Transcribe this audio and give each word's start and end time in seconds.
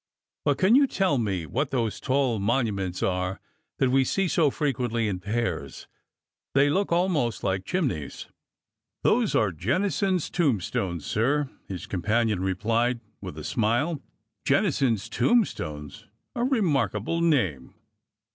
But 0.45 0.57
can 0.57 0.73
you 0.73 0.87
tell 0.87 1.19
me 1.19 1.45
what 1.45 1.69
those 1.69 1.99
tall 1.99 2.39
monuments 2.39 3.03
are 3.03 3.39
that 3.77 3.91
we 3.91 4.03
see 4.03 4.27
so 4.27 4.49
frequently 4.49 5.07
in 5.07 5.19
pairs? 5.19 5.85
They 6.55 6.71
look 6.71 6.91
almost 6.91 7.43
like 7.43 7.65
chimneys."'' 7.67 8.25
Those 9.03 9.35
are' 9.35 9.51
Jennison's 9.65 10.31
Tombstones,' 10.31 11.05
sir," 11.05 11.51
his 11.67 11.85
com 11.85 12.01
panion 12.01 12.39
replied 12.39 12.99
with 13.21 13.37
a 13.37 13.43
smile.' 13.43 14.01
Jennison's 14.43 15.07
Tombstones'? 15.07 16.07
A 16.33 16.45
remarkable 16.45 17.21
name! 17.21 17.75